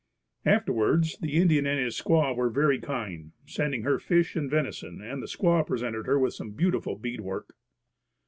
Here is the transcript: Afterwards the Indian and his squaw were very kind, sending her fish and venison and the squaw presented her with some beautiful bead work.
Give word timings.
Afterwards 0.47 1.15
the 1.19 1.33
Indian 1.37 1.67
and 1.67 1.79
his 1.79 1.95
squaw 1.95 2.35
were 2.35 2.49
very 2.49 2.79
kind, 2.79 3.33
sending 3.45 3.83
her 3.83 3.99
fish 3.99 4.35
and 4.35 4.49
venison 4.49 4.99
and 4.99 5.21
the 5.21 5.27
squaw 5.27 5.63
presented 5.63 6.07
her 6.07 6.17
with 6.17 6.33
some 6.33 6.53
beautiful 6.53 6.95
bead 6.95 7.21
work. 7.21 7.51